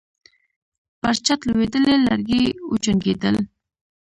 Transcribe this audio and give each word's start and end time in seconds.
پر 0.99 1.15
چت 1.25 1.39
لوېدلي 1.49 1.95
لرګي 2.05 2.43
وچونګېدل. 2.69 3.35